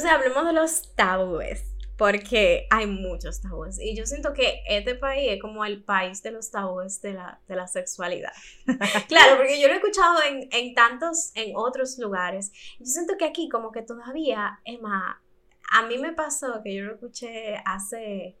[0.00, 1.62] Entonces hablemos de los tabúes
[1.98, 3.78] porque hay muchos tabúes.
[3.78, 7.38] Y yo siento que este país es como el país de los tabúes de la,
[7.46, 8.32] de la sexualidad.
[9.08, 12.50] claro, porque yo lo he escuchado en, en, tantos, en otros lugares.
[12.78, 15.22] Yo siento que aquí como que todavía, Emma,
[15.70, 18.38] a mí me pasó que yo lo escuché hace,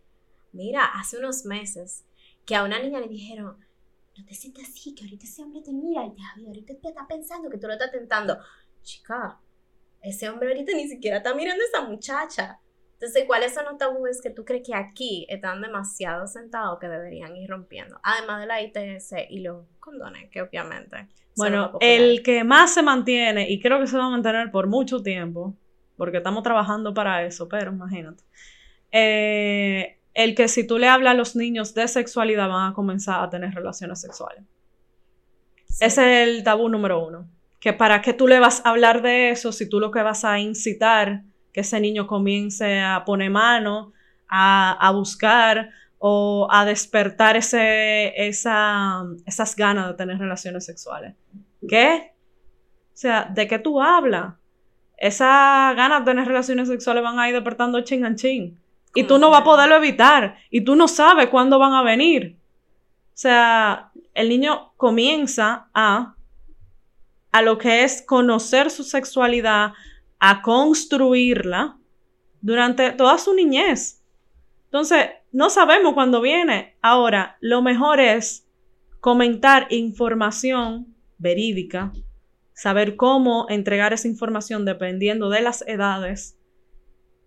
[0.52, 2.06] mira, hace unos meses,
[2.46, 3.58] que a una niña le dijeron,
[4.16, 6.06] no te sientas así, que ahorita ese hombre te mira
[6.38, 8.38] y ahorita te está pensando que tú lo estás tentando.
[8.82, 9.38] Chica,
[10.02, 12.58] ese hombre ahorita ni siquiera está mirando a esa muchacha.
[13.00, 17.34] Entonces, ¿cuáles son los tabúes que tú crees que aquí están demasiado sentados que deberían
[17.34, 17.98] ir rompiendo?
[18.02, 21.08] Además de la ITS y los condones, que obviamente.
[21.34, 25.02] Bueno, el que más se mantiene, y creo que se va a mantener por mucho
[25.02, 25.56] tiempo,
[25.96, 28.22] porque estamos trabajando para eso, pero imagínate.
[28.92, 33.24] Eh, el que si tú le hablas a los niños de sexualidad van a comenzar
[33.24, 34.44] a tener relaciones sexuales.
[35.80, 37.26] Ese es el tabú número uno.
[37.60, 40.24] Que para qué tú le vas a hablar de eso si tú lo que vas
[40.24, 41.22] a incitar
[41.52, 43.92] que ese niño comience a poner mano,
[44.28, 51.14] a, buscar o a despertar ese, esa, esas ganas de tener relaciones sexuales.
[51.68, 52.14] ¿Qué?
[52.92, 54.34] O sea, ¿de qué tú hablas?
[54.96, 58.58] Esas ganas de tener relaciones sexuales van a ir despertando ching and ching.
[58.94, 60.36] Y tú no vas a poderlo evitar.
[60.50, 62.36] Y tú no sabes cuándo van a venir.
[63.14, 66.14] O sea, el niño comienza a,
[67.32, 69.72] a lo que es conocer su sexualidad,
[70.18, 71.78] a construirla
[72.40, 74.02] durante toda su niñez.
[74.64, 76.76] Entonces, no sabemos cuándo viene.
[76.82, 78.46] Ahora, lo mejor es
[79.00, 81.92] comentar información verídica,
[82.52, 86.36] saber cómo entregar esa información dependiendo de las edades,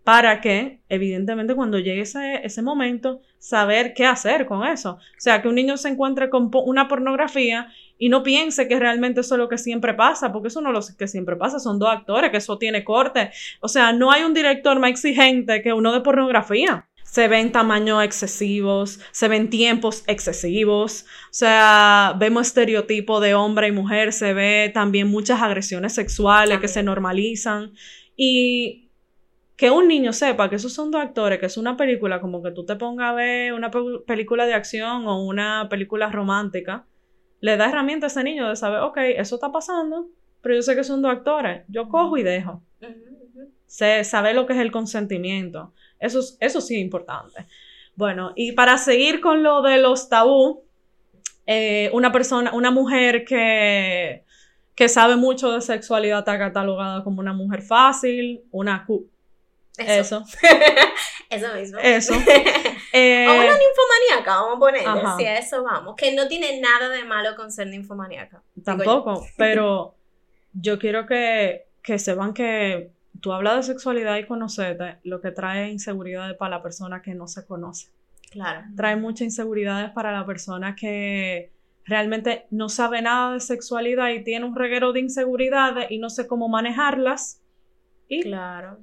[0.04, 4.96] para que, evidentemente, cuando llegue ese, ese, momento, saber qué hacer con eso.
[4.96, 7.70] O sea, que un niño se encuentre con una pornografía
[8.04, 10.90] y no piense que realmente eso es lo que siempre pasa, porque eso no es
[10.90, 13.30] lo que siempre pasa, son dos actores, que eso tiene corte.
[13.62, 16.90] O sea, no hay un director más exigente que uno de pornografía.
[17.02, 23.72] Se ven tamaños excesivos, se ven tiempos excesivos, o sea, vemos estereotipo de hombre y
[23.72, 27.72] mujer, se ve también muchas agresiones sexuales que se normalizan
[28.18, 28.90] y
[29.56, 32.52] que un niño sepa que esos son dos actores, que es una película como que
[32.52, 33.72] tú te pongas a ver una
[34.06, 36.86] película de acción o una película romántica,
[37.44, 40.08] le da herramientas a ese niño de saber, ok, eso está pasando,
[40.42, 42.62] pero yo sé que son dos actores, yo cojo y dejo.
[43.66, 45.74] Se sabe lo que es el consentimiento.
[46.00, 47.46] Eso, eso sí es importante.
[47.98, 50.64] Bueno, y para seguir con lo de los tabú,
[51.46, 54.24] eh, una persona, una mujer que,
[54.74, 58.88] que sabe mucho de sexualidad está catalogada como una mujer fácil, una...
[59.78, 60.24] Eso.
[61.30, 61.80] Eso mismo.
[61.80, 62.14] Eso.
[62.96, 65.02] Eh, o una ninfomaníaca, vamos a ponerle.
[65.18, 65.96] Si a eso vamos.
[65.96, 68.44] Que no tiene nada de malo con ser ninfomaníaca.
[68.64, 69.96] Tampoco, pero
[70.54, 75.72] yo quiero que, que sepan que tú hablas de sexualidad y conocerte, lo que trae
[75.72, 77.90] inseguridades para la persona que no se conoce.
[78.30, 78.62] Claro.
[78.76, 81.52] Trae muchas inseguridades para la persona que
[81.86, 86.28] realmente no sabe nada de sexualidad y tiene un reguero de inseguridades y no sé
[86.28, 87.42] cómo manejarlas.
[88.08, 88.78] Y claro.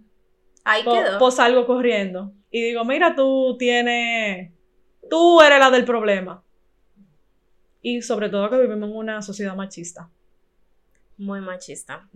[0.65, 1.19] Ahí quedó.
[1.21, 2.33] Pues salgo corriendo.
[2.51, 4.53] Y digo, mira, tú tienes.
[5.09, 6.43] Tú eres la del problema.
[7.83, 10.11] Y sobre todo que vivimos en una sociedad machista.
[11.17, 12.09] Muy machista.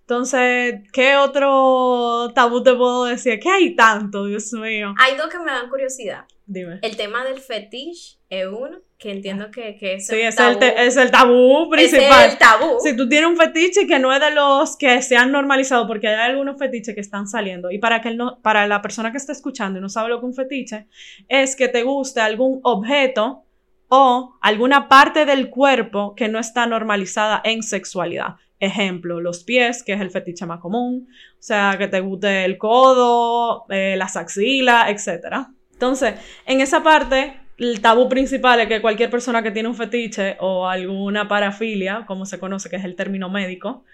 [0.00, 3.38] Entonces, ¿qué otro tabú te puedo decir?
[3.38, 4.94] ¿Qué hay tanto, Dios mío?
[4.98, 6.24] Hay dos que me dan curiosidad.
[6.50, 6.78] Dime.
[6.80, 9.50] El tema del fetiche es uno que entiendo ah.
[9.50, 12.24] que, que es, sí, es, El es el tabú principal.
[12.24, 12.78] Es el tabú.
[12.82, 16.08] Si tú tienes un fetiche que no es de los que se han normalizado, porque
[16.08, 19.32] hay algunos fetiches que están saliendo, y para, que no, para la persona que está
[19.32, 20.86] escuchando y no sabe lo que es un fetiche,
[21.28, 23.44] es que te guste algún objeto
[23.88, 28.36] o alguna parte del cuerpo que no está normalizada en sexualidad.
[28.58, 32.56] Ejemplo, los pies, que es el fetiche más común, o sea, que te guste el
[32.56, 35.48] codo, eh, las axilas, etc.
[35.78, 40.36] Entonces, en esa parte, el tabú principal es que cualquier persona que tiene un fetiche
[40.40, 43.84] o alguna parafilia, como se conoce, que es el término médico,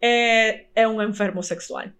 [0.00, 1.92] eh, es un enfermo sexual.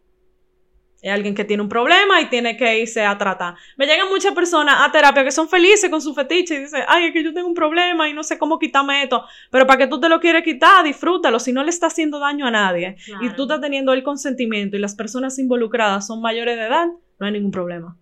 [1.00, 3.56] Es alguien que tiene un problema y tiene que irse a tratar.
[3.76, 7.06] Me llegan muchas personas a terapia que son felices con su fetiche y dicen, ay,
[7.06, 9.24] es que yo tengo un problema y no sé cómo quitarme esto.
[9.50, 11.40] Pero para que tú te lo quieres quitar, disfrútalo.
[11.40, 14.78] Si no le está haciendo daño a nadie y tú estás teniendo el consentimiento y
[14.78, 16.86] las personas involucradas son mayores de edad,
[17.18, 17.96] no hay ningún problema.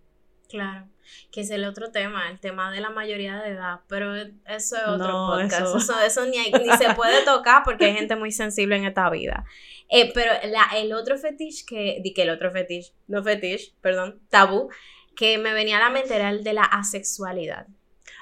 [0.51, 0.91] Claro
[1.31, 4.87] que es el otro tema, el tema de la mayoría de edad, pero eso es
[4.87, 9.09] otro podcast, eso, ni, ni, se puede tocar porque hay gente muy sensible en esta
[9.11, 9.45] vida.
[9.89, 14.21] Eh, pero la, el otro fetiche que, di que el otro fetiche, no fetiche, perdón,
[14.29, 14.69] tabú,
[15.17, 17.67] que me venía a la mente era el de la asexualidad.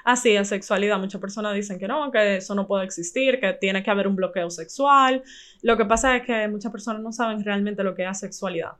[0.03, 0.97] Ah, sí, asexualidad.
[0.97, 4.15] Muchas personas dicen que no, que eso no puede existir, que tiene que haber un
[4.15, 5.23] bloqueo sexual.
[5.61, 8.71] Lo que pasa es que muchas personas no saben realmente lo que es asexualidad.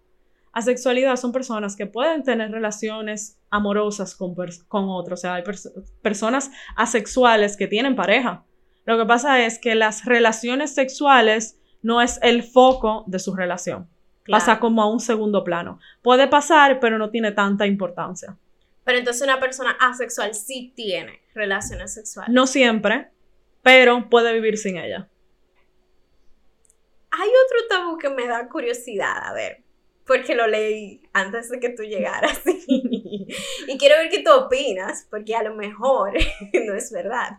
[0.51, 4.35] Asexualidad son personas que pueden tener relaciones amorosas con,
[4.67, 5.43] con otros, o sea, hay
[6.01, 8.45] personas asexuales que tienen pareja.
[8.85, 13.87] Lo que pasa es que las relaciones sexuales no es el foco de su relación.
[14.27, 15.79] Pasa como a un segundo plano.
[16.01, 18.37] Puede pasar, pero no tiene tanta importancia.
[18.83, 22.33] Pero entonces una persona asexual sí tiene relaciones sexuales.
[22.33, 23.09] No siempre,
[23.61, 25.07] pero puede vivir sin ella.
[27.11, 29.63] Hay otro tabú que me da curiosidad, a ver,
[30.09, 32.41] porque lo leí antes de que tú llegaras.
[32.67, 36.13] y quiero ver qué tú opinas, porque a lo mejor
[36.65, 37.37] no es verdad.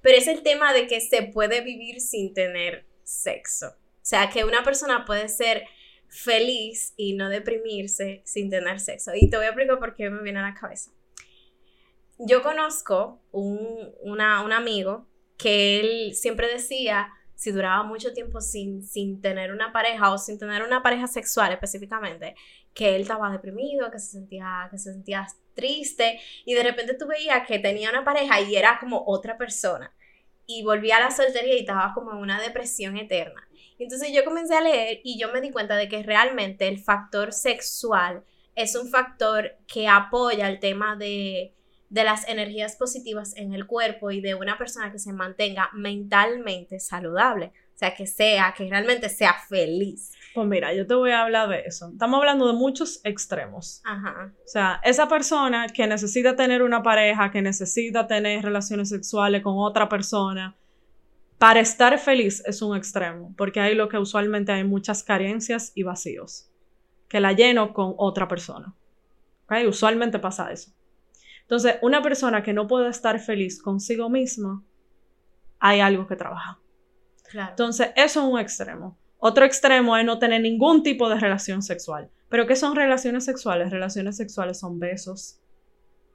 [0.00, 3.66] Pero es el tema de que se puede vivir sin tener sexo.
[3.66, 5.64] O sea, que una persona puede ser
[6.06, 9.10] feliz y no deprimirse sin tener sexo.
[9.12, 10.92] Y te voy a explicar por qué me viene a la cabeza.
[12.20, 19.20] Yo conozco un, un amigo que él siempre decía, si duraba mucho tiempo sin, sin
[19.20, 22.34] tener una pareja o sin tener una pareja sexual específicamente,
[22.72, 24.90] que él estaba deprimido, que se sentía, que se
[25.54, 29.94] triste y de repente tú veías que tenía una pareja y era como otra persona
[30.46, 33.48] y volvía a la soltería y estaba como en una depresión eterna.
[33.78, 37.32] Entonces yo comencé a leer y yo me di cuenta de que realmente el factor
[37.32, 41.54] sexual es un factor que apoya el tema de,
[41.88, 46.80] de las energías positivas en el cuerpo y de una persona que se mantenga mentalmente
[46.80, 47.52] saludable.
[47.74, 50.12] O sea, que sea, que realmente sea feliz.
[50.32, 51.90] Pues mira, yo te voy a hablar de eso.
[51.92, 53.82] Estamos hablando de muchos extremos.
[53.84, 54.32] Ajá.
[54.44, 59.54] O sea, esa persona que necesita tener una pareja, que necesita tener relaciones sexuales con
[59.58, 60.56] otra persona,
[61.38, 65.82] para estar feliz es un extremo, porque hay lo que usualmente hay muchas carencias y
[65.82, 66.48] vacíos,
[67.08, 68.74] que la lleno con otra persona.
[69.44, 69.66] ¿Okay?
[69.66, 70.72] Usualmente pasa eso.
[71.44, 74.62] Entonces, una persona que no puede estar feliz consigo misma,
[75.58, 76.58] hay algo que trabaja.
[77.32, 78.96] Entonces, eso es un extremo.
[79.18, 82.10] Otro extremo es no tener ningún tipo de relación sexual.
[82.28, 83.70] ¿Pero qué son relaciones sexuales?
[83.70, 85.40] Relaciones sexuales son besos,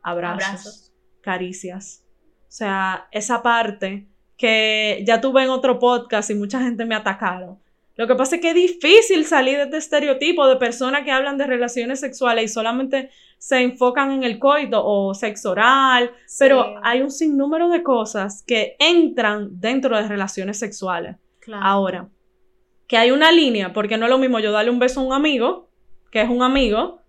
[0.01, 0.91] abrazos.
[1.21, 2.03] caricias.
[2.41, 7.59] O sea, esa parte que ya tuve en otro podcast y mucha gente me atacaron.
[7.99, 11.37] Lo que pasa es que es difícil salir de este estereotipo de personas que hablan
[11.37, 16.09] de relaciones sexuales y solamente se enfocan en el coito o sexo oral,
[16.39, 21.17] pero hay un sinnúmero de cosas que entran dentro de relaciones sexuales.
[21.61, 22.07] Ahora,
[22.87, 25.11] que hay una línea, porque no es lo mismo yo darle un beso a un
[25.11, 25.67] amigo,
[26.09, 27.01] que es un amigo,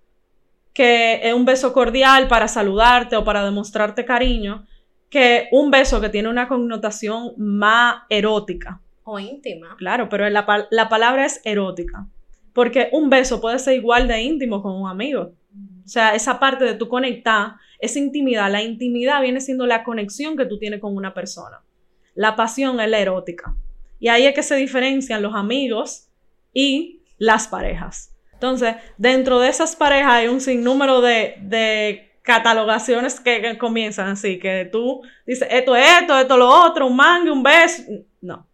[0.74, 4.66] que es un beso cordial para saludarte o para demostrarte cariño,
[5.08, 8.80] que un beso que tiene una connotación más erótica.
[9.18, 9.76] Íntima.
[9.78, 12.06] Claro, pero la, la palabra es erótica.
[12.52, 15.32] Porque un beso puede ser igual de íntimo con un amigo.
[15.84, 20.36] O sea, esa parte de tu conectar, esa intimidad, la intimidad viene siendo la conexión
[20.36, 21.62] que tú tienes con una persona.
[22.14, 23.56] La pasión es la erótica.
[23.98, 26.08] Y ahí es que se diferencian los amigos
[26.52, 28.16] y las parejas.
[28.32, 34.68] Entonces, dentro de esas parejas hay un sinnúmero de, de catalogaciones que, comienzan así, que
[34.70, 37.82] tú dices, esto es esto, esto es lo otro, un mangue, un beso.
[38.20, 38.46] No.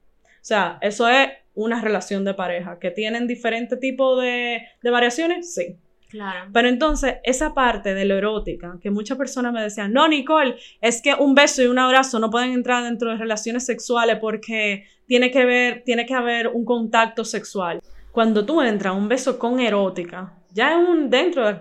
[0.47, 2.79] O sea, eso es una relación de pareja.
[2.79, 5.53] ¿Que tienen diferentes tipos de, de variaciones?
[5.53, 5.77] Sí.
[6.09, 6.51] Claro.
[6.53, 11.03] Pero entonces, esa parte de lo erótica, que muchas personas me decían, no, Nicole, es
[11.03, 15.33] que un beso y un abrazo no pueden entrar dentro de relaciones sexuales porque tiene
[15.33, 17.81] que, ver, tiene que haber un contacto sexual.
[18.12, 21.59] Cuando tú entras un beso con erótica, ya es un dentro de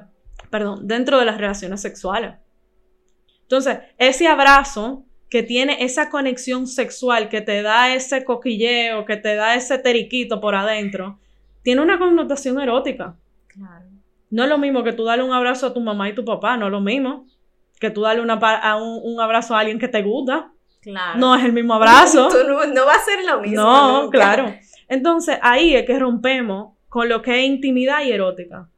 [0.51, 2.35] perdón, dentro de las relaciones sexuales.
[3.41, 9.35] Entonces, ese abrazo que tiene esa conexión sexual, que te da ese coquilleo, que te
[9.35, 11.19] da ese teriquito por adentro,
[11.63, 13.15] tiene una connotación erótica.
[13.47, 13.85] Claro.
[14.29, 16.57] No es lo mismo que tú darle un abrazo a tu mamá y tu papá,
[16.57, 17.25] no es lo mismo
[17.79, 20.51] que tú darle una, a un, abrazo a alguien que te gusta.
[20.81, 21.19] Claro.
[21.19, 22.29] No es el mismo abrazo.
[22.47, 23.61] no, va a ser lo mismo.
[23.61, 24.53] No, claro.
[24.87, 28.69] Entonces ahí es que rompemos con lo que es intimidad y erótica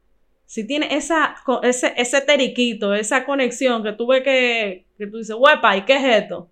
[0.48, 5.36] si tiene esa, ese, ese teriquito, esa conexión que tú ves que, que tú dices,
[5.38, 6.48] huepa, ¿y qué es esto?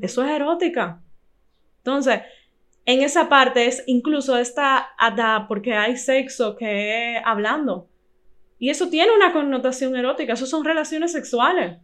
[0.00, 1.02] Eso es erótica.
[1.80, 2.22] Entonces,
[2.86, 4.94] en esa parte es incluso esta
[5.48, 7.90] porque hay sexo que es hablando.
[8.58, 11.76] Y eso tiene una connotación erótica, eso son relaciones sexuales.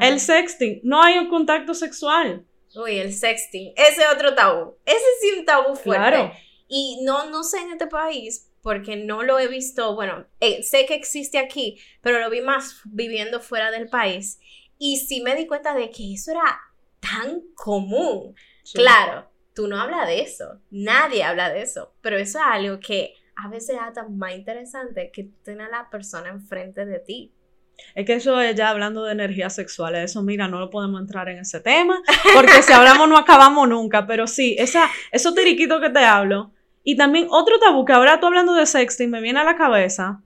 [0.00, 2.46] El sexting, no hay un contacto sexual.
[2.74, 4.74] Uy, el sexting, ese es otro tabú.
[4.86, 6.08] Ese sí es un tabú fuerte.
[6.08, 6.32] Claro.
[6.66, 10.86] Y no, no sé en este país, porque no lo he visto, bueno, eh, sé
[10.86, 14.40] que existe aquí, pero lo vi más viviendo fuera del país.
[14.78, 16.60] Y sí me di cuenta de que eso era
[17.00, 18.34] tan común.
[18.72, 23.14] Claro, tú no hablas de eso, nadie habla de eso, pero eso es algo que
[23.36, 27.34] a veces es más interesante que tener a la persona enfrente de ti.
[27.96, 31.28] Es que eso es ya hablando de energías sexuales, eso mira, no lo podemos entrar
[31.28, 32.00] en ese tema,
[32.34, 36.52] porque si hablamos no acabamos nunca, pero sí, esa, esos tiriquitos que te hablo,
[36.84, 40.20] y también otro tabú que ahora tú hablando de sexting me viene a la cabeza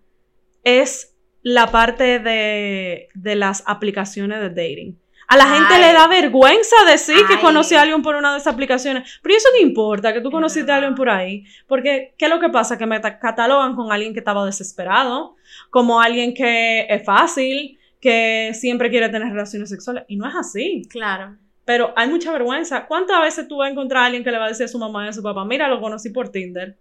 [0.65, 4.99] es la parte de, de las aplicaciones de dating.
[5.29, 7.41] A la gente le da vergüenza decir que Ay.
[7.41, 9.19] conoce a alguien por una de esas aplicaciones.
[9.23, 10.13] Pero ¿y eso qué importa?
[10.13, 11.45] Que tú conociste a alguien por ahí.
[11.67, 12.79] Porque, ¿qué es lo que pasa?
[12.79, 15.35] Que me ta- catalogan con alguien que estaba desesperado,
[15.71, 20.05] como alguien que es fácil, que siempre quiere tener relaciones sexuales.
[20.07, 20.87] Y no es así.
[20.89, 21.37] Claro.
[21.67, 22.87] Pero hay mucha vergüenza.
[22.87, 24.79] ¿Cuántas veces tú vas a encontrar a alguien que le va a decir a su
[24.79, 26.79] mamá y a su papá, mira, lo conocí por Tinder?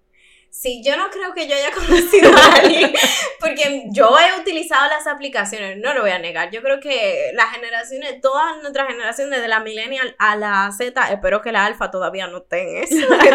[0.51, 2.93] Sí, yo no creo que yo haya conocido a alguien,
[3.41, 6.51] porque yo he utilizado las aplicaciones, no lo voy a negar.
[6.51, 11.41] Yo creo que las generaciones, todas nuestras generaciones, de la millennial a la Z, espero
[11.41, 13.31] que la alfa todavía no estén eso, que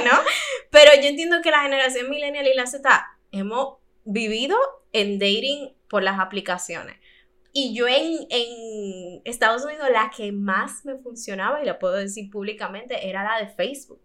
[0.00, 0.18] no.
[0.70, 4.56] Pero yo entiendo que la generación millennial y la Z hemos vivido
[4.92, 6.96] en dating por las aplicaciones.
[7.58, 12.28] Y yo en, en Estados Unidos la que más me funcionaba, y la puedo decir
[12.30, 14.02] públicamente, era la de Facebook.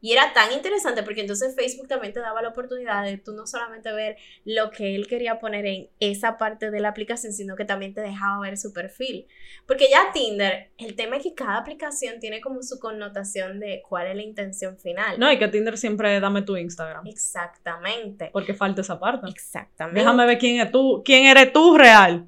[0.00, 3.46] Y era tan interesante porque entonces Facebook también te daba la oportunidad de tú no
[3.46, 7.64] solamente ver lo que él quería poner en esa parte de la aplicación, sino que
[7.64, 9.28] también te dejaba ver su perfil.
[9.68, 14.08] Porque ya Tinder, el tema es que cada aplicación tiene como su connotación de cuál
[14.08, 15.16] es la intención final.
[15.16, 17.06] No, y que Tinder siempre dame tu Instagram.
[17.06, 18.30] Exactamente.
[18.32, 19.28] Porque falta esa parte.
[19.30, 20.00] Exactamente.
[20.00, 22.26] Déjame ver quién es tú, quién eres tú real.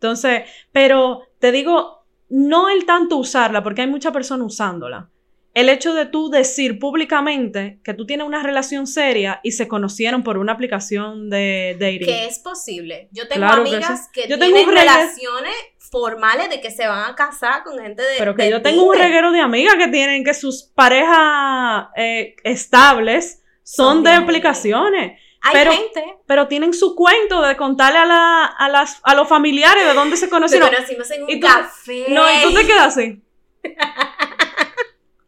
[0.00, 5.10] Entonces, pero te digo, no el tanto usarla, porque hay mucha persona usándola.
[5.54, 10.22] El hecho de tú decir públicamente que tú tienes una relación seria y se conocieron
[10.22, 12.06] por una aplicación de dating.
[12.06, 13.08] Que es posible.
[13.10, 15.54] Yo tengo Claro amigas que Yo tengo tienen regla- relaciones
[15.90, 18.18] formales de que se van a casar con gente de.
[18.18, 22.36] Pero que de yo tengo un reguero de amigas que tienen que sus parejas eh,
[22.44, 25.20] estables son, de aplicaciones.
[25.40, 26.16] Hay pero- gente.
[26.26, 30.16] Pero tienen su cuento de contarle a, la, a, las, a los familiares de dónde
[30.16, 30.68] se Nos conocieron.
[30.70, 32.06] conocimos en un ¿Y tú- café.
[32.08, 33.22] No, y tú te quedas así.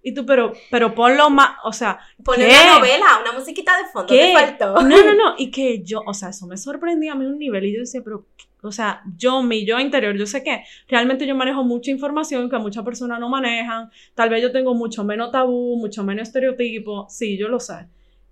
[0.02, 2.54] Y tú, pero, pero ponlo más, o sea, Poner ¿Qué?
[2.64, 4.32] una novela, una musiquita de fondo, ¿Qué?
[4.32, 4.80] te faltó.
[4.80, 7.66] no, no, no, y que yo, o sea, eso me sorprendía a mí un nivel
[7.66, 8.26] y yo decía, pero,
[8.62, 12.56] o sea, yo, mi yo interior, yo sé que realmente yo manejo mucha información que
[12.56, 17.36] muchas personas no manejan, tal vez yo tengo mucho menos tabú, mucho menos estereotipo, sí,
[17.36, 17.86] yo lo sé,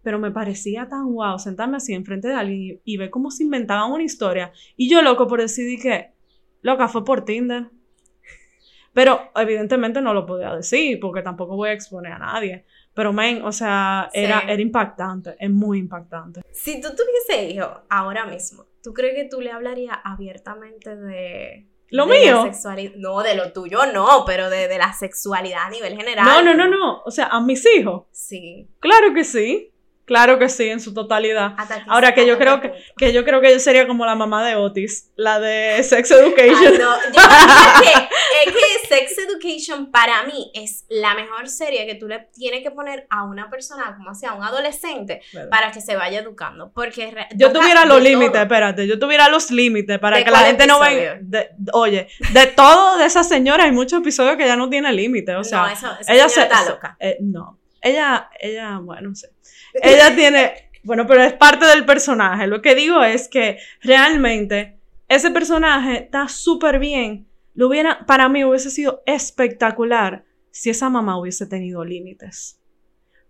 [0.09, 3.43] pero me parecía tan guau sentarme así enfrente de alguien y, y ver cómo se
[3.43, 6.12] inventaban una historia, y yo loco por decidir que,
[6.62, 7.67] loca, fue por Tinder.
[8.95, 12.65] Pero evidentemente no lo podía decir porque tampoco voy a exponer a nadie.
[12.95, 14.47] Pero, men, o sea, era, Sí.
[14.49, 16.41] era impactante, es muy impactante.
[16.53, 21.67] Si tú tuviese hijo ahora mismo, ¿tú crees que tú le hablarías abiertamente de.
[21.91, 22.47] ¿Lo de mío?
[22.65, 22.77] La?
[22.97, 26.25] No, de lo tuyo no, pero de, de la sexualidad a nivel general.
[26.25, 27.03] No, no, no, no.
[27.03, 28.05] O sea, a mis hijos.
[28.11, 28.69] Sí.
[28.81, 29.71] Claro que sí.
[30.09, 31.53] Claro que sí, en su totalidad.
[31.87, 34.57] Ahora que yo creo que, que yo creo que yo sería como la mamá de
[34.57, 36.79] Otis, la de Sex Ay, Education.
[36.79, 41.95] no, yo creo que, es que Sex Education para mí es la mejor serie que
[41.95, 45.50] tú le tienes que poner a una persona, como sea, a un adolescente, ¿Verdad?
[45.50, 46.73] para que se vaya educando.
[46.75, 50.67] Porque Yo tuviera los límites, espérate, yo tuviera los límites para ¿De que la gente
[50.67, 51.19] no venga.
[51.21, 55.37] de- Oye, de todo de esa señora hay muchos episodios que ya no tiene límites,
[55.37, 56.97] o sea, no, eso, esa ella se, está loca.
[56.99, 59.29] eh, no, ella, ella, bueno, no sé.
[59.75, 62.47] Ella tiene, bueno, pero es parte del personaje.
[62.47, 67.29] Lo que digo es que realmente ese personaje está súper bien.
[67.55, 72.61] Lo hubiera, para mí hubiese sido espectacular si esa mamá hubiese tenido límites.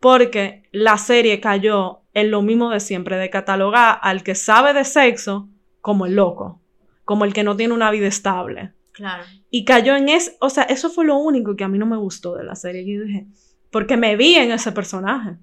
[0.01, 4.85] Porque la serie cayó en lo mismo de siempre, de catalogar al que sabe de
[4.85, 5.49] sexo
[5.81, 6.61] como el loco,
[7.05, 8.73] como el que no tiene una vida estable.
[8.93, 9.25] Claro.
[9.51, 11.97] Y cayó en eso, o sea, eso fue lo único que a mí no me
[11.97, 12.85] gustó de la serie.
[12.85, 13.27] Yo dije,
[13.71, 15.37] porque me vi en ese personaje.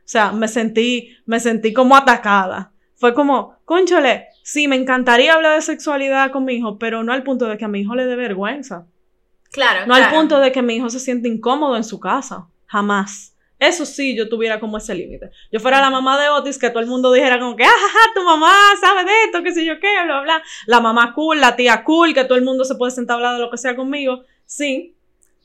[0.00, 2.72] O sea, me sentí, me sentí como atacada.
[2.96, 7.22] Fue como, conchole, sí, me encantaría hablar de sexualidad con mi hijo, pero no al
[7.22, 8.86] punto de que a mi hijo le dé vergüenza.
[9.52, 9.86] Claro.
[9.86, 12.46] No al punto de que mi hijo se siente incómodo en su casa.
[12.66, 13.36] Jamás.
[13.58, 15.30] Eso sí, yo tuviera como ese límite.
[15.52, 18.22] Yo fuera la mamá de Otis, que todo el mundo dijera como que, ah, tu
[18.22, 20.42] mamá sabe de esto, qué sé yo qué, bla, bla.
[20.66, 23.34] La mamá cool, la tía cool, que todo el mundo se puede sentar a hablar
[23.34, 24.22] de lo que sea conmigo.
[24.46, 24.96] Sí,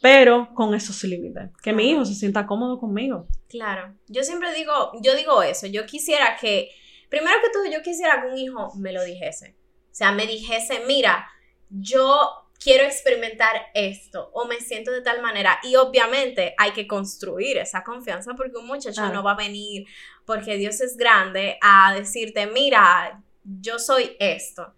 [0.06, 1.50] pero con esos límites.
[1.64, 3.28] Que mi hijo se sienta cómodo conmigo.
[3.50, 3.96] Claro.
[4.08, 5.66] Yo siempre digo, yo digo eso.
[5.66, 6.70] Yo quisiera que,
[7.10, 9.56] primero que todo, yo quisiera que un hijo me lo dijese.
[9.92, 11.28] O sea, me dijese, mira,
[11.72, 12.20] yo
[12.64, 15.60] quiero experimentar esto o me siento de tal manera.
[15.64, 19.12] Y obviamente hay que construir esa confianza porque un muchacho Claro.
[19.16, 19.88] no va a venir
[20.24, 24.72] porque Dios es grande a decirte, mira, yo soy esto.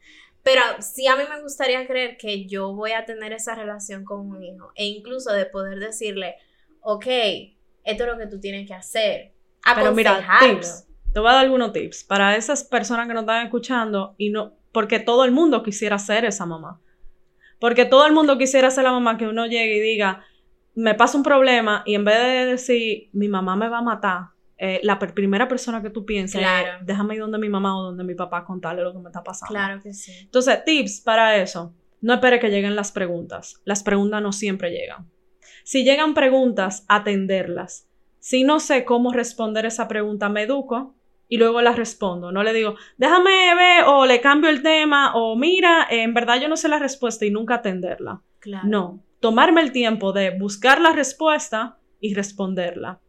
[0.47, 4.29] Pero sí a mí me gustaría creer que yo voy a tener esa relación con
[4.29, 6.35] un hijo e incluso de poder decirle,
[6.79, 7.05] ok,
[7.83, 9.33] esto es lo que tú tienes que hacer.
[9.75, 10.87] Pero mira, tips.
[11.13, 14.53] Te voy a dar algunos tips para esas personas que nos están escuchando y no,
[14.71, 16.79] porque todo el mundo quisiera ser esa mamá.
[17.59, 20.23] Porque todo el mundo quisiera ser la mamá que uno llegue y diga,
[20.75, 24.21] me pasa un problema y en vez de decir, mi mamá me va a matar,
[24.57, 26.79] eh, la primera persona que tú piensas, Claro.
[26.83, 29.51] déjame ir donde mi mamá o donde mi papá contarle lo que me está pasando.
[29.53, 30.11] Claro que sí.
[30.21, 31.73] Entonces, tips para eso.
[32.01, 33.61] No espere que lleguen las preguntas.
[33.65, 35.09] Las preguntas no siempre llegan.
[35.63, 37.87] Si llegan preguntas, atenderlas.
[38.19, 40.95] Si no sé cómo responder esa pregunta, me educo
[41.27, 42.31] y luego la respondo.
[42.31, 46.39] No le digo, déjame ver o le cambio el tema o mira, eh, en verdad
[46.41, 48.21] yo no sé la respuesta y nunca atenderla.
[48.39, 48.67] Claro.
[48.67, 52.99] No, tomarme el tiempo de buscar la respuesta y responderla.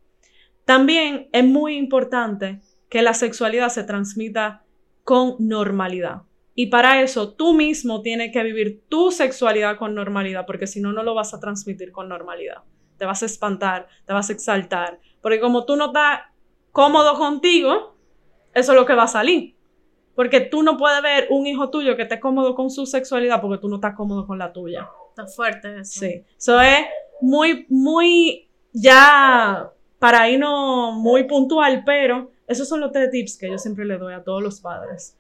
[0.69, 2.61] También es muy importante
[2.91, 4.65] que la sexualidad se transmita
[5.03, 6.25] con normalidad.
[6.55, 10.93] Y para eso tú mismo tienes que vivir tu sexualidad con normalidad, porque si no,
[10.93, 12.65] no lo vas a transmitir con normalidad.
[12.99, 16.21] Te vas a espantar, te vas a exaltar, porque como tú no estás
[16.71, 17.97] cómodo contigo,
[18.53, 19.57] eso es lo que va a salir.
[20.15, 23.57] Porque tú no puedes ver un hijo tuyo que esté cómodo con su sexualidad porque
[23.57, 24.87] tú no estás cómodo con la tuya.
[25.09, 26.01] Está fuerte eso.
[26.01, 26.25] Sí.
[26.37, 26.85] Eso es
[27.23, 33.59] muy, muy, ya para irnos muy puntual, pero esos son los tres tips que yo
[33.59, 35.17] siempre le doy a todos los padres.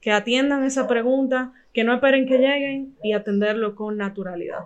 [0.00, 4.64] Que atiendan esa pregunta, que no esperen que lleguen y atenderlo con naturalidad.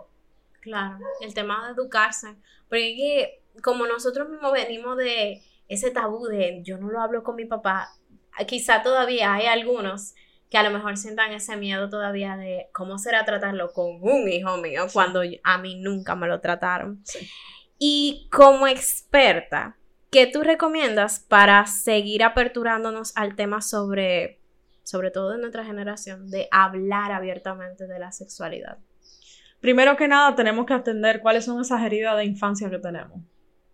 [0.61, 2.37] Claro, el tema de educarse.
[2.69, 7.45] Porque como nosotros mismos venimos de ese tabú de yo no lo hablo con mi
[7.45, 7.89] papá,
[8.47, 10.15] quizá todavía hay algunos
[10.51, 14.57] que a lo mejor sientan ese miedo todavía de cómo será tratarlo con un hijo
[14.59, 17.01] mío cuando a mí nunca me lo trataron.
[17.05, 17.29] Sí.
[17.79, 19.77] Y como experta,
[20.11, 24.41] ¿qué tú recomiendas para seguir aperturándonos al tema sobre,
[24.83, 28.79] sobre todo en nuestra generación, de hablar abiertamente de la sexualidad?
[29.61, 33.21] Primero que nada, tenemos que atender cuáles son esas heridas de infancia que tenemos.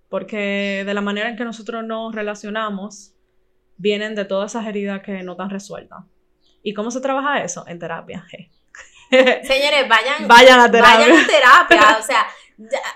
[0.09, 3.15] Porque de la manera en que nosotros nos relacionamos,
[3.77, 6.01] vienen de todas esas heridas que no están resueltas.
[6.63, 7.65] ¿Y cómo se trabaja eso?
[7.67, 8.25] En terapia.
[9.11, 10.99] Señores, vayan, Vayan a terapia.
[10.99, 11.99] vayan a terapia.
[11.99, 12.27] O sea,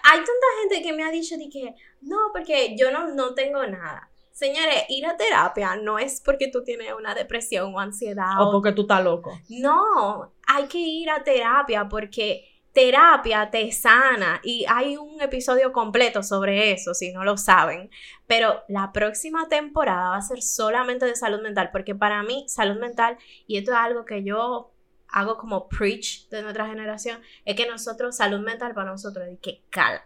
[0.05, 3.67] hay tanta gente que me ha dicho de que no, porque yo no, no tengo
[3.67, 4.11] nada.
[4.33, 8.41] Señores, ir a terapia no es porque tú tienes una depresión o ansiedad.
[8.41, 9.39] O o- porque tú estás loco.
[9.49, 16.23] No, hay que ir a terapia porque terapia te sana y hay un episodio completo
[16.23, 17.89] sobre eso, si no lo saben.
[18.27, 22.79] Pero la próxima temporada va a ser solamente de salud mental, porque para mí salud
[22.79, 24.73] mental, y esto es algo que yo
[25.17, 29.63] hago como preach de nuestra generación, es que nosotros, salud mental para nosotros es que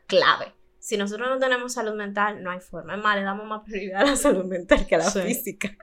[0.07, 0.53] clave.
[0.79, 2.94] Si nosotros no tenemos salud mental, no hay forma.
[2.94, 5.20] Es más, le damos más prioridad a la salud mental que a la Sí.
[5.23, 5.77] física.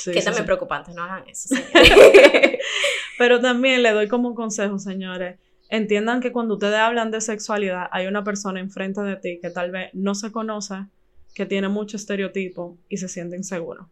[0.00, 1.72] Sí, que sí, también preocupante, no hagan eso, señores.
[3.18, 5.38] Pero también le doy como consejo, señores.
[5.70, 9.72] Entiendan que cuando ustedes hablan de sexualidad, hay una persona enfrente de ti que tal
[9.72, 10.86] vez no se conoce,
[11.34, 13.90] que tiene mucho estereotipo y se siente inseguro.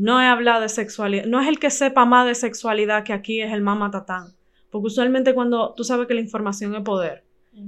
[0.00, 3.42] No es hablar de sexualidad, no es el que sepa más de sexualidad que aquí
[3.42, 4.28] es el más matatán.
[4.70, 7.22] Porque usualmente cuando tú sabes que la información es poder,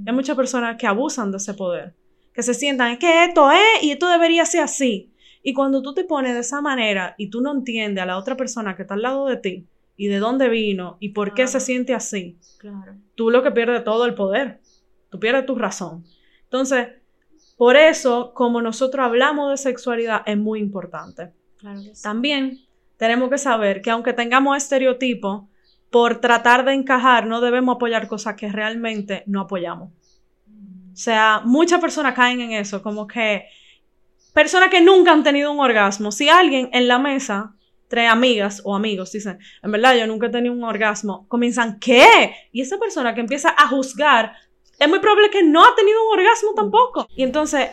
[0.07, 1.93] hay muchas personas que abusan de ese poder,
[2.33, 5.11] que se sientan, es que esto es y esto debería ser así.
[5.43, 8.35] Y cuando tú te pones de esa manera y tú no entiendes a la otra
[8.35, 11.59] persona que está al lado de ti y de dónde vino y por qué se
[11.59, 12.95] siente así, Claro.
[13.13, 14.59] tú lo que pierdes todo el poder,
[15.11, 16.03] tú pierdes tu razón.
[16.45, 16.87] Entonces,
[17.57, 21.31] por eso, como nosotros hablamos de sexualidad, es muy importante.
[22.01, 22.59] También
[22.97, 25.43] tenemos que saber que aunque tengamos estereotipos,
[25.93, 29.89] por tratar de encajar, no debemos apoyar cosas que realmente no apoyamos.
[29.89, 33.45] O sea, muchas personas caen en eso, como que
[34.33, 36.11] personas que nunca han tenido un orgasmo.
[36.11, 37.53] Si alguien en la mesa,
[37.87, 42.33] tres amigas o amigos, dicen, en verdad yo nunca he tenido un orgasmo, comienzan, ¿qué?
[42.51, 44.33] Y esa persona que empieza a juzgar,
[44.79, 47.07] es muy probable que no ha tenido un orgasmo tampoco.
[47.15, 47.69] Y entonces,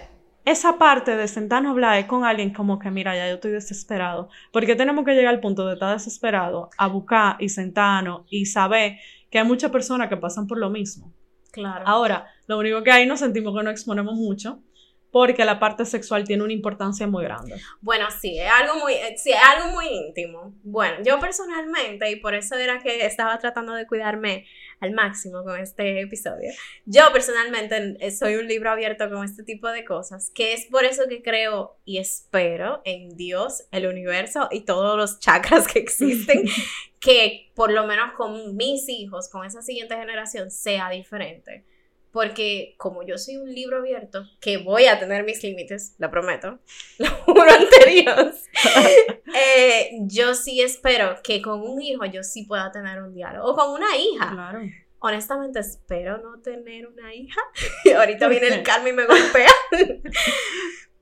[0.51, 4.29] esa parte de sentarnos a hablar con alguien como que, mira, ya yo estoy desesperado.
[4.53, 8.99] Porque tenemos que llegar al punto de estar desesperado, a buscar y sentarnos y saber
[9.31, 11.13] que hay muchas personas que pasan por lo mismo.
[11.53, 11.85] Claro.
[11.87, 14.63] Ahora, lo único que hay nos sentimos que no exponemos mucho
[15.11, 17.57] porque la parte sexual tiene una importancia muy grande.
[17.81, 20.55] Bueno, sí, es algo muy, eh, sí, es algo muy íntimo.
[20.63, 24.47] Bueno, yo personalmente, y por eso era que estaba tratando de cuidarme
[24.81, 26.51] al máximo con este episodio,
[26.85, 30.85] yo personalmente eh, soy un libro abierto con este tipo de cosas, que es por
[30.85, 36.45] eso que creo y espero en Dios, el universo y todos los chakras que existen,
[37.01, 41.65] que por lo menos con mis hijos, con esa siguiente generación, sea diferente.
[42.13, 46.59] Porque como yo soy un libro abierto, que voy a tener mis límites, lo prometo,
[46.99, 48.45] lo juro ante Dios,
[49.35, 53.51] eh, yo sí espero que con un hijo yo sí pueda tener un diálogo.
[53.51, 54.31] O con una hija.
[54.31, 54.61] Claro.
[55.03, 57.41] Honestamente espero no tener una hija.
[57.85, 59.51] Y ahorita viene el karma y me golpea.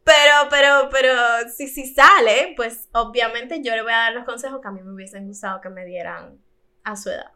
[0.08, 1.12] Pero, pero, pero,
[1.54, 4.80] si, si sale, pues obviamente yo le voy a dar los consejos que a mí
[4.82, 6.38] me hubiesen gustado que me dieran
[6.82, 7.32] a su edad.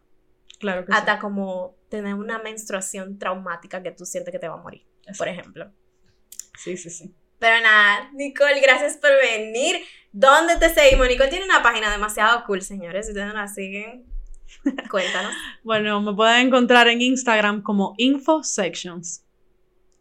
[0.59, 0.99] Claro que sí.
[0.99, 4.87] Hasta como tener una menstruación traumática que tú sientes que te va a morir,
[5.19, 5.71] por ejemplo.
[6.59, 7.15] Sí, sí, sí.
[7.39, 9.77] Pero nada, Nicole, gracias por venir.
[10.11, 11.07] ¿Dónde te seguimos?
[11.07, 13.07] Nicole tiene una página demasiado cool, señores.
[13.07, 14.07] Si ustedes no la siguen,
[14.91, 15.35] cuéntanos.
[15.63, 19.25] bueno, me pueden encontrar en Instagram como InfoSections.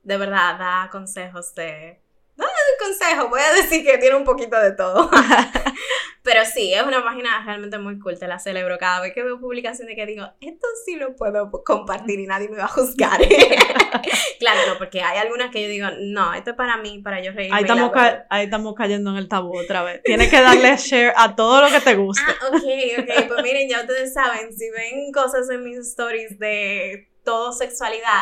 [0.04, 2.01] De verdad, da consejos de
[2.41, 5.10] un consejo, voy a decir que tiene un poquito de todo.
[6.23, 9.39] Pero sí, es una página realmente muy cool, te la celebro cada vez que veo
[9.39, 13.19] publicaciones que digo, esto sí lo puedo compartir y nadie me va a juzgar.
[14.39, 17.31] claro, no, porque hay algunas que yo digo, no, esto es para mí, para yo
[17.31, 17.57] reírme.
[17.57, 17.91] Ahí estamos,
[18.29, 20.01] ahí estamos cayendo en el tabú otra vez.
[20.03, 22.21] Tienes que darle share a todo lo que te guste.
[22.27, 22.63] Ah, ok,
[22.99, 28.21] ok, pues miren, ya ustedes saben, si ven cosas en mis stories de todo sexualidad,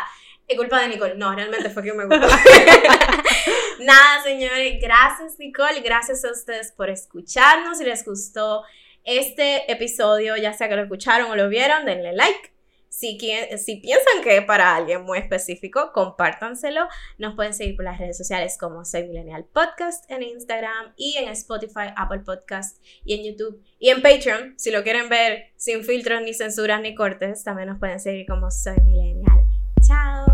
[0.50, 1.16] es culpa de Nicole.
[1.16, 2.28] No, realmente fue que me gustó.
[3.80, 7.78] Nada, señores, gracias Nicole, gracias a ustedes por escucharnos.
[7.78, 8.64] Si les gustó
[9.06, 12.54] este episodio, ya sea que lo escucharon o lo vieron, denle like.
[12.90, 16.88] Si, si piensan que es para alguien muy específico, compártanselo.
[17.20, 21.30] Nos pueden seguir por las redes sociales como Soy Millennial Podcast en Instagram y en
[21.30, 24.56] Spotify, Apple Podcast y en YouTube y en Patreon.
[24.58, 28.50] Si lo quieren ver sin filtros, ni censuras, ni cortes, también nos pueden seguir como
[28.50, 29.46] Soy Millennial.
[29.82, 30.29] Chao.